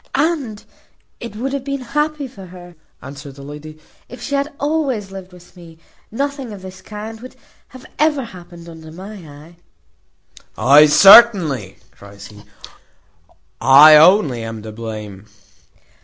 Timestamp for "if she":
4.09-4.33